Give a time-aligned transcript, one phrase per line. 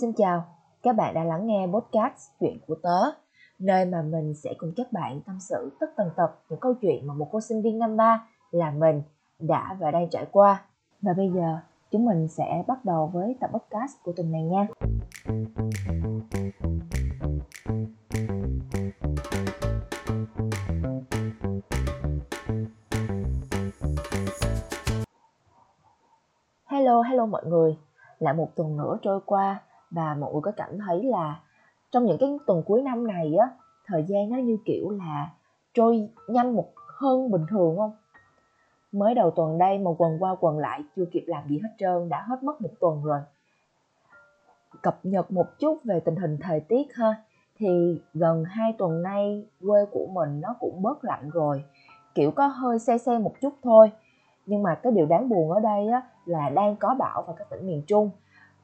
[0.00, 0.44] Xin chào,
[0.82, 3.10] các bạn đã lắng nghe podcast Chuyện của tớ,
[3.58, 7.06] nơi mà mình sẽ cùng các bạn tâm sự tất tần tật những câu chuyện
[7.06, 9.02] mà một cô sinh viên năm ba là mình
[9.38, 10.62] đã và đang trải qua.
[11.02, 11.58] Và bây giờ
[11.90, 14.66] chúng mình sẽ bắt đầu với tập podcast của tuần này nha.
[26.66, 27.76] Hello, hello mọi người.
[28.18, 29.60] Lại một tuần nữa trôi qua
[29.90, 31.40] và mọi người có cảm thấy là
[31.90, 33.50] trong những cái tuần cuối năm này á,
[33.86, 35.30] thời gian nó như kiểu là
[35.74, 37.92] trôi nhanh một hơn bình thường không?
[38.92, 42.08] Mới đầu tuần đây mà quần qua quần lại chưa kịp làm gì hết trơn
[42.08, 43.20] đã hết mất một tuần rồi.
[44.82, 47.14] Cập nhật một chút về tình hình thời tiết ha
[47.58, 51.64] thì gần 2 tuần nay quê của mình nó cũng bớt lạnh rồi
[52.14, 53.92] kiểu có hơi se se một chút thôi
[54.46, 57.50] nhưng mà cái điều đáng buồn ở đây á, là đang có bão vào các
[57.50, 58.10] tỉnh miền Trung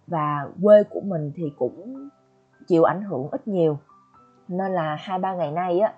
[0.06, 2.08] và quê của mình thì cũng
[2.66, 3.78] chịu ảnh hưởng ít nhiều.
[4.48, 5.94] Nên là hai ba ngày nay á,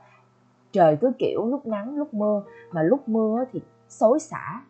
[0.73, 4.63] trời cứ kiểu lúc nắng, lúc mưa, mà lúc mưa thì xối xả.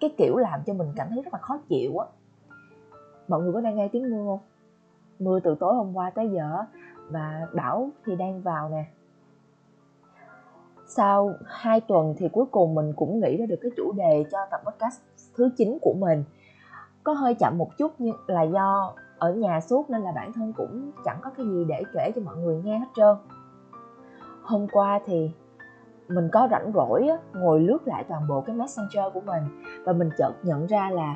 [0.00, 2.06] Cái kiểu làm cho mình cảm thấy rất là khó chịu á.
[3.28, 4.40] Mọi người có đang nghe tiếng mưa không?
[5.18, 6.64] Mưa từ tối hôm qua tới giờ
[7.10, 8.84] và bão thì đang vào nè.
[10.86, 14.38] Sau hai tuần thì cuối cùng mình cũng nghĩ ra được cái chủ đề cho
[14.50, 15.00] tập podcast
[15.36, 16.24] thứ 9 của mình
[17.04, 20.52] có hơi chậm một chút nhưng là do ở nhà suốt nên là bản thân
[20.52, 23.16] cũng chẳng có cái gì để kể cho mọi người nghe hết trơn.
[24.42, 25.30] Hôm qua thì
[26.08, 29.42] mình có rảnh rỗi á, ngồi lướt lại toàn bộ cái messenger của mình
[29.84, 31.14] và mình chợt nhận ra là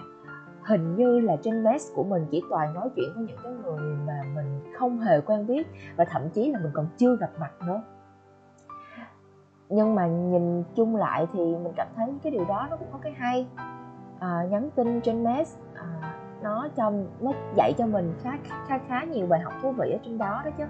[0.64, 3.96] hình như là trên mess của mình chỉ toàn nói chuyện với những cái người
[4.06, 7.52] mà mình không hề quen biết và thậm chí là mình còn chưa gặp mặt
[7.66, 7.82] nữa.
[9.68, 12.98] Nhưng mà nhìn chung lại thì mình cảm thấy cái điều đó nó cũng có
[13.02, 13.46] cái hay.
[14.20, 15.58] À, nhắn tin trên mess
[16.42, 19.98] nó trong nó dạy cho mình khá khá khá nhiều bài học thú vị ở
[20.04, 20.64] trên đó đó chứ.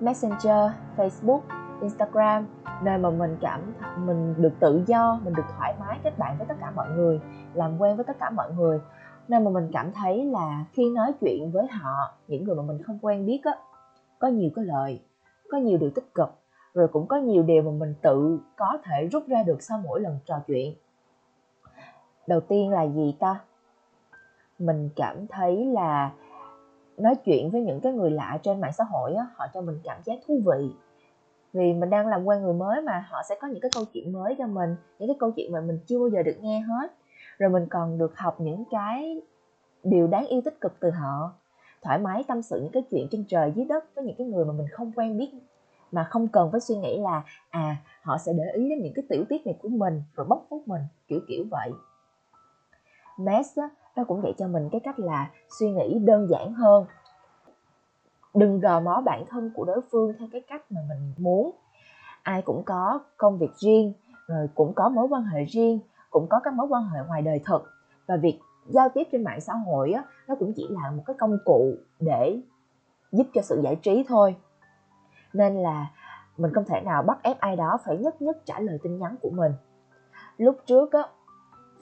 [0.00, 1.40] Messenger, facebook,
[1.80, 2.46] instagram,
[2.82, 3.60] nơi mà mình cảm
[3.96, 7.20] mình được tự do, mình được thoải mái kết bạn với tất cả mọi người,
[7.54, 8.80] làm quen với tất cả mọi người.
[9.28, 12.82] Nên mà mình cảm thấy là khi nói chuyện với họ, những người mà mình
[12.82, 13.52] không quen biết á,
[14.18, 15.00] có nhiều cái lợi
[15.52, 16.28] có nhiều điều tích cực,
[16.74, 20.00] rồi cũng có nhiều điều mà mình tự có thể rút ra được sau mỗi
[20.00, 20.74] lần trò chuyện.
[22.26, 23.40] Đầu tiên là gì ta?
[24.62, 26.12] Mình cảm thấy là
[26.96, 29.78] nói chuyện với những cái người lạ trên mạng xã hội á, họ cho mình
[29.84, 30.70] cảm giác thú vị.
[31.52, 34.12] Vì mình đang làm quen người mới mà họ sẽ có những cái câu chuyện
[34.12, 36.92] mới cho mình những cái câu chuyện mà mình chưa bao giờ được nghe hết.
[37.38, 39.22] Rồi mình còn được học những cái
[39.84, 41.32] điều đáng yêu tích cực từ họ.
[41.82, 44.44] Thoải mái tâm sự những cái chuyện trên trời dưới đất với những cái người
[44.44, 45.30] mà mình không quen biết
[45.92, 49.04] mà không cần phải suy nghĩ là à họ sẽ để ý đến những cái
[49.08, 51.70] tiểu tiết này của mình rồi bóc phốt mình kiểu kiểu vậy.
[53.18, 56.86] Mess á, nó cũng dạy cho mình cái cách là suy nghĩ đơn giản hơn.
[58.34, 61.50] Đừng gò mó bản thân của đối phương theo cái cách mà mình muốn.
[62.22, 63.92] Ai cũng có công việc riêng
[64.26, 65.80] rồi cũng có mối quan hệ riêng
[66.10, 67.62] cũng có các mối quan hệ ngoài đời thật.
[68.06, 71.16] Và việc giao tiếp trên mạng xã hội á, nó cũng chỉ là một cái
[71.18, 72.40] công cụ để
[73.12, 74.36] giúp cho sự giải trí thôi.
[75.32, 75.90] Nên là
[76.36, 79.16] mình không thể nào bắt ép ai đó phải nhất nhất trả lời tin nhắn
[79.22, 79.52] của mình.
[80.36, 81.02] Lúc trước á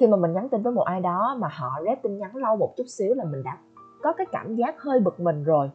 [0.00, 2.56] khi mà mình nhắn tin với một ai đó mà họ rep tin nhắn lâu
[2.56, 3.59] một chút xíu là mình đã
[4.03, 5.71] có cái cảm giác hơi bực mình rồi.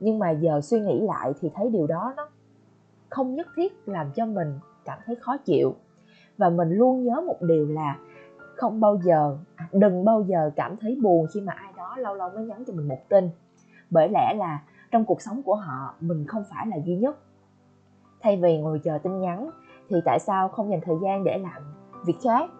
[0.00, 2.28] Nhưng mà giờ suy nghĩ lại thì thấy điều đó nó
[3.10, 5.74] không nhất thiết làm cho mình cảm thấy khó chịu.
[6.38, 7.98] Và mình luôn nhớ một điều là
[8.56, 12.14] không bao giờ à, đừng bao giờ cảm thấy buồn khi mà ai đó lâu
[12.14, 13.30] lâu mới nhắn cho mình một tin.
[13.90, 17.18] Bởi lẽ là trong cuộc sống của họ, mình không phải là duy nhất.
[18.20, 19.50] Thay vì ngồi chờ tin nhắn,
[19.88, 21.62] thì tại sao không dành thời gian để làm
[22.06, 22.50] việc khác?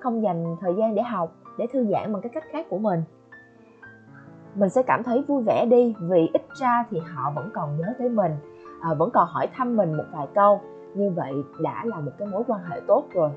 [0.00, 3.02] Không dành thời gian để học để thư giãn bằng cái cách khác của mình.
[4.54, 7.94] Mình sẽ cảm thấy vui vẻ đi vì ít ra thì họ vẫn còn nhớ
[7.98, 8.32] tới mình
[8.80, 10.60] à, vẫn còn hỏi thăm mình một vài câu.
[10.94, 13.30] Như vậy đã là một cái mối quan hệ tốt rồi.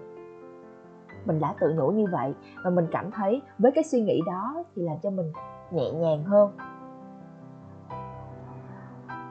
[1.25, 4.63] Mình đã tự nhủ như vậy và mình cảm thấy với cái suy nghĩ đó
[4.75, 5.31] thì làm cho mình
[5.71, 6.51] nhẹ nhàng hơn.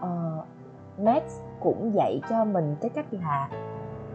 [0.00, 0.46] Uh,
[0.98, 1.22] Max
[1.60, 3.48] cũng dạy cho mình cái cách là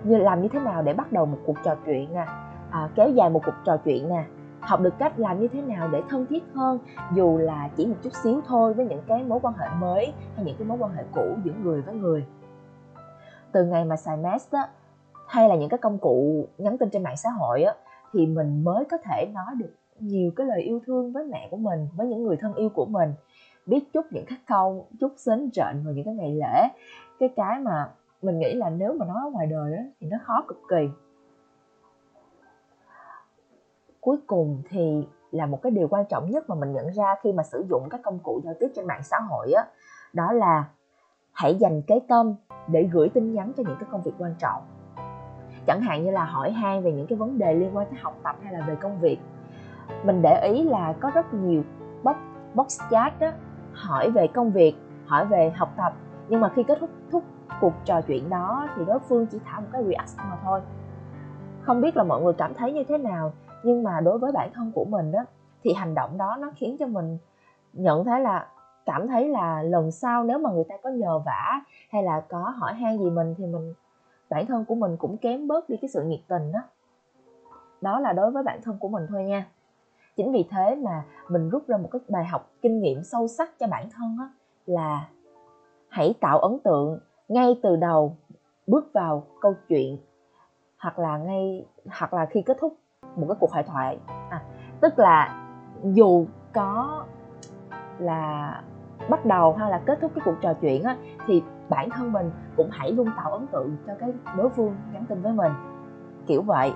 [0.04, 2.90] như làm như thế nào để bắt đầu một cuộc trò chuyện nè à, À,
[2.96, 4.25] kéo dài một cuộc trò chuyện nè.
[4.60, 6.80] Học được cách làm như thế nào để thân thiết hơn,
[7.16, 10.46] dù là chỉ một chút xíu thôi với những cái mối quan hệ mới hay
[10.46, 12.25] những cái mối quan hệ cũ giữa người với người.
[13.52, 14.69] Từ ngày mà xài mask á,
[15.28, 17.74] hay là những cái công cụ nhắn tin trên mạng xã hội á,
[18.14, 21.58] thì mình mới có thể nói được nhiều cái lời yêu thương với mẹ của
[21.58, 23.14] mình, với những người thân yêu của mình.
[23.66, 26.68] Biết chút những khắc câu, chút xến trện vào những cái ngày lễ.
[27.19, 27.90] Cái cái mà
[28.22, 30.90] mình nghĩ là nếu mà nói ở ngoài đời á, thì nó khó cực kỳ
[34.07, 37.33] cuối cùng thì là một cái điều quan trọng nhất mà mình nhận ra khi
[37.33, 39.63] mà sử dụng các công cụ giao tiếp trên mạng xã hội á,
[40.13, 40.65] đó là
[41.31, 42.36] hãy dành cái tâm
[42.68, 44.62] để gửi tin nhắn cho những cái công việc quan trọng.
[45.68, 48.15] Chẳng hạn như là hỏi han về những cái vấn đề liên quan tới học
[48.24, 49.18] tập hay là về công việc.
[50.04, 51.63] Mình để ý là có rất nhiều
[52.04, 52.15] box
[52.54, 53.31] box chat đó
[53.74, 54.75] hỏi về công việc,
[55.06, 55.94] hỏi về học tập.
[56.30, 57.24] Nhưng mà khi kết thúc thúc
[57.62, 60.62] cuộc trò chuyện đó thì đối phương chỉ thả một cái react mà thôi.
[61.62, 63.33] Không biết là mọi người cảm thấy như thế nào?
[63.68, 65.19] Nhưng mà đối với bản thân của mình đó
[65.64, 67.18] thì hành động đó nó khiến cho mình
[67.74, 68.48] nhận thấy là,
[68.86, 72.40] cảm thấy là lần sau nếu mà người ta có nhờ vả hay là có
[72.40, 73.74] hỏi han gì mình thì mình,
[74.30, 76.60] bản thân của mình cũng kém bớt đi cái sự nhiệt tình đó
[77.81, 79.48] đó là đối với bản thân của mình thôi nha.
[80.16, 83.60] Chính vì thế mà mình rút ra một cái bài học kinh nghiệm sâu sắc
[83.60, 84.30] cho bản thân đó
[84.66, 85.10] là
[85.90, 88.18] hãy tạo ấn tượng ngay từ đầu,
[88.68, 89.98] bước vào câu chuyện,
[90.78, 91.66] hoặc là ngay,
[92.00, 92.74] hoặc là khi kết thúc
[93.18, 93.98] một cái cuộc hội thoại.
[94.30, 94.42] À,
[94.81, 95.44] tức là
[95.84, 97.06] dù có
[98.00, 98.62] là
[99.10, 100.98] bắt đầu hay là kết thúc cái cuộc trò chuyện á
[101.28, 105.06] thì bản thân mình cũng hãy luôn tạo ấn tượng cho cái đối phương nhắn
[105.10, 105.52] tin với mình.
[106.28, 106.74] Kiểu vậy.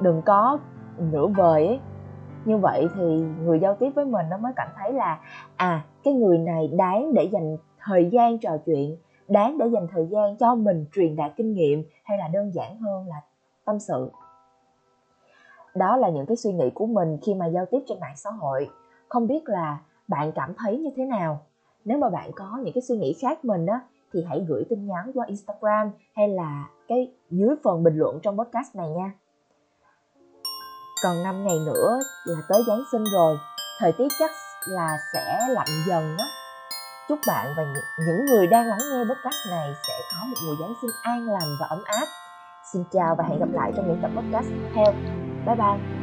[0.00, 0.58] Đừng có
[0.98, 1.80] nửa vời ấy.
[2.44, 5.20] Như vậy thì người giao tiếp với mình nó mới cảm thấy là
[5.56, 8.96] à cái người này đáng để dành thời gian trò chuyện
[9.28, 12.78] đáng để dành thời gian cho mình truyền đạt kinh nghiệm hay là đơn giản
[12.78, 13.20] hơn là
[13.64, 14.10] tâm sự
[15.74, 18.30] đó là những cái suy nghĩ của mình khi mà giao tiếp trên mạng xã
[18.30, 18.68] hội.
[19.08, 19.78] Không biết là
[20.08, 21.40] bạn cảm thấy như thế nào?
[21.84, 23.80] Nếu mà bạn có những cái suy nghĩ khác mình á,
[24.12, 28.38] thì hãy gửi tin nhắn qua Instagram hay là cái dưới phần bình luận trong
[28.38, 29.12] podcast này nha.
[31.02, 33.36] Còn 5 ngày nữa là tới Giáng sinh rồi.
[33.78, 34.30] Thời tiết chắc
[34.68, 36.24] là sẽ lạnh dần á.
[37.08, 37.64] Chúc bạn và
[38.06, 41.56] những người đang lắng nghe podcast này sẽ có một mùa Giáng sinh an lành
[41.60, 42.06] và ấm áp.
[42.72, 45.21] Xin chào và hẹn gặp lại trong những tập podcast tiếp theo.
[45.44, 46.02] 拜拜。